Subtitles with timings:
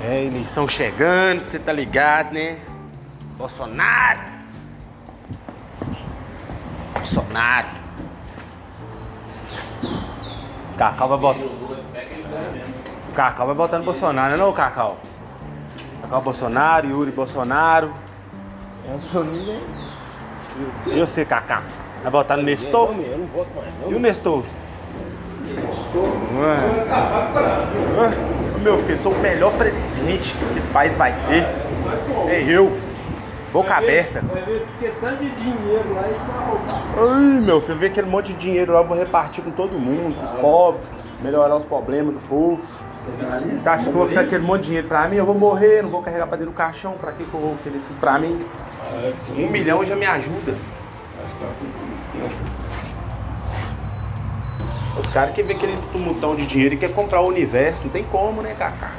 [0.00, 2.58] É, eleição chegando, você tá ligado, né?
[3.36, 4.20] Bolsonaro!
[6.94, 7.68] Bolsonaro!
[10.76, 11.42] Cacau vai votar.
[13.14, 14.98] Cacau vai votar no Bolsonaro, não, é Cacau?
[16.02, 17.92] Cacau Bolsonaro, Yuri Bolsonaro.
[18.88, 19.60] É o Soninho, né?
[20.86, 21.62] E você, Cacá?
[22.02, 22.90] Vai votar no Nestor?
[22.92, 23.90] Eu não voto mais, não.
[23.90, 24.44] E o Nestor?
[26.36, 26.56] Ué.
[26.60, 27.27] Ué,
[28.62, 31.44] Meu filho, sou o melhor presidente que esse país vai ter.
[32.28, 32.76] É eu.
[33.52, 34.20] Boca aberta.
[34.20, 36.14] Vai ver porque tanto de dinheiro lá e.
[36.98, 40.16] Ai, meu filho, ver aquele monte de dinheiro lá, eu vou repartir com todo mundo,
[40.16, 40.82] com os pobres,
[41.22, 42.62] melhorar os problemas do povo.
[43.64, 45.82] Tá, acho que eu vou ficar aquele monte de dinheiro pra mim, eu vou morrer,
[45.82, 48.18] não vou carregar pra dentro do caixão, pra que que eu vou querer tudo pra
[48.18, 48.38] mim?
[49.34, 50.54] Um milhão já me ajuda.
[55.08, 58.04] Os caras querem ver aquele tumultão de dinheiro e quer comprar o universo, não tem
[58.04, 58.92] como, né, Kaká?